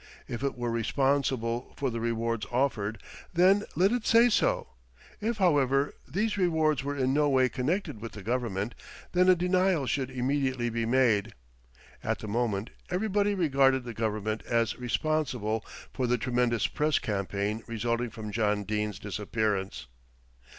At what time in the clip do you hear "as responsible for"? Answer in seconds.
14.47-16.07